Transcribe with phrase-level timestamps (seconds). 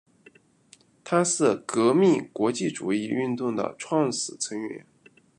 [1.03, 4.83] 它是革命国际主义运动的创始成员。